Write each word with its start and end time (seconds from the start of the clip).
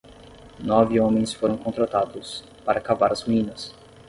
Nove 0.63 0.99
homens 0.99 1.31
foram 1.31 1.55
contratados 1.59 2.43
para 2.65 2.81
cavar 2.81 3.11
as 3.11 3.21
ruínas. 3.21 3.71